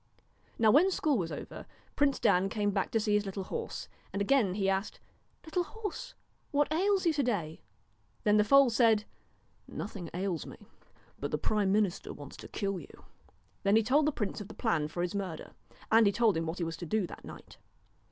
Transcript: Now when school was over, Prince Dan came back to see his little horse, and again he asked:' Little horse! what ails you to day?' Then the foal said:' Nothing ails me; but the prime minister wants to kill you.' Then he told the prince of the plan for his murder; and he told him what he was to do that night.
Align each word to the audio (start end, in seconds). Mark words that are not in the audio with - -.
Now 0.57 0.71
when 0.71 0.89
school 0.89 1.15
was 1.15 1.31
over, 1.31 1.67
Prince 1.95 2.17
Dan 2.17 2.49
came 2.49 2.71
back 2.71 2.89
to 2.89 2.99
see 2.99 3.13
his 3.13 3.27
little 3.27 3.43
horse, 3.43 3.87
and 4.11 4.19
again 4.19 4.55
he 4.55 4.67
asked:' 4.67 4.99
Little 5.45 5.63
horse! 5.63 6.15
what 6.49 6.73
ails 6.73 7.05
you 7.05 7.13
to 7.13 7.21
day?' 7.21 7.61
Then 8.23 8.37
the 8.37 8.43
foal 8.43 8.71
said:' 8.71 9.05
Nothing 9.67 10.09
ails 10.11 10.43
me; 10.47 10.57
but 11.19 11.29
the 11.29 11.37
prime 11.37 11.71
minister 11.71 12.11
wants 12.13 12.35
to 12.37 12.47
kill 12.47 12.79
you.' 12.79 13.03
Then 13.61 13.75
he 13.75 13.83
told 13.83 14.07
the 14.07 14.11
prince 14.11 14.41
of 14.41 14.47
the 14.47 14.55
plan 14.55 14.87
for 14.87 15.03
his 15.03 15.13
murder; 15.13 15.51
and 15.91 16.07
he 16.07 16.11
told 16.11 16.35
him 16.35 16.47
what 16.47 16.57
he 16.57 16.63
was 16.63 16.77
to 16.77 16.87
do 16.87 17.05
that 17.05 17.23
night. 17.23 17.57